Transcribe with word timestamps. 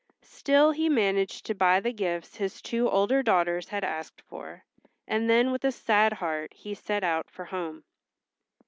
Still 0.23 0.71
he 0.71 0.89
managed 0.89 1.45
to 1.45 1.53
buy 1.53 1.79
the 1.79 1.93
gifts 1.93 2.37
his 2.37 2.59
two 2.59 2.89
older 2.89 3.21
daughters 3.21 3.69
had 3.69 3.83
asked 3.83 4.19
for, 4.23 4.63
and 5.07 5.29
then 5.29 5.51
with 5.51 5.63
a 5.63 5.71
sad 5.71 6.13
heart 6.13 6.53
he 6.55 6.73
set 6.73 7.03
out 7.03 7.29
for 7.29 7.45
home. 7.45 7.83